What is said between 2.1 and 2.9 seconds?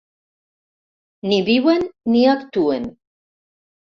ni actuen.